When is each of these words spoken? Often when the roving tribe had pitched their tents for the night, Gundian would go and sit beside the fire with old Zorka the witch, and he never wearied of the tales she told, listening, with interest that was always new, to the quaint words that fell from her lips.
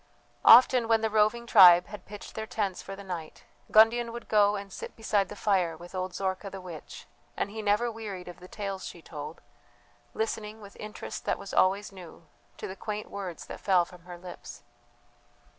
Often 0.45 0.87
when 0.87 1.01
the 1.01 1.11
roving 1.11 1.45
tribe 1.45 1.85
had 1.85 2.07
pitched 2.07 2.33
their 2.33 2.47
tents 2.47 2.81
for 2.81 2.95
the 2.95 3.03
night, 3.03 3.43
Gundian 3.71 4.11
would 4.11 4.27
go 4.27 4.55
and 4.55 4.73
sit 4.73 4.95
beside 4.95 5.29
the 5.29 5.35
fire 5.35 5.77
with 5.77 5.93
old 5.93 6.13
Zorka 6.15 6.49
the 6.49 6.59
witch, 6.59 7.05
and 7.37 7.51
he 7.51 7.61
never 7.61 7.91
wearied 7.91 8.27
of 8.27 8.39
the 8.39 8.47
tales 8.47 8.83
she 8.83 9.03
told, 9.03 9.41
listening, 10.15 10.59
with 10.59 10.75
interest 10.79 11.25
that 11.25 11.37
was 11.37 11.53
always 11.53 11.91
new, 11.91 12.25
to 12.57 12.67
the 12.67 12.75
quaint 12.75 13.11
words 13.11 13.45
that 13.45 13.59
fell 13.59 13.85
from 13.85 14.05
her 14.05 14.17
lips. 14.17 14.63